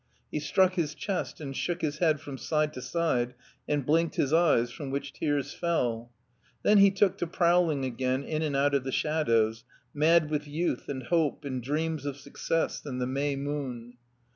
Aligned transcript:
He 0.31 0.39
struck 0.39 0.73
his 0.73 0.95
chest 0.95 1.39
and 1.39 1.55
shook 1.55 1.83
his 1.83 1.99
head 1.99 2.19
from 2.19 2.35
side 2.39 2.73
to 2.73 2.81
side, 2.81 3.35
and 3.69 3.85
blinked 3.85 4.15
his 4.15 4.33
eves 4.33 4.71
from 4.71 4.89
which 4.89 5.13
tears 5.13 5.53
fell. 5.53 6.11
Then 6.63 6.79
he 6.79 6.89
took 6.89 7.19
to 7.19 7.27
prowling 7.27 7.85
again 7.85 8.23
in 8.23 8.41
and 8.41 8.55
out 8.55 8.73
of 8.73 8.83
the 8.83 8.91
shadows, 8.91 9.63
mad 9.93 10.31
with 10.31 10.47
youth 10.47 10.89
and 10.89 11.03
hope 11.03 11.45
and 11.45 11.61
dreams 11.61 12.07
of 12.07 12.17
success 12.17 12.83
and 12.83 12.99
the 12.99 13.05
May 13.05 13.35
moon. 13.35 13.97